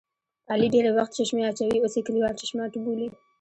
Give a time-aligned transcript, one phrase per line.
[0.51, 3.07] علي ډېری وخت چشمې اچوي اوس یې کلیوال چشماټو بولي.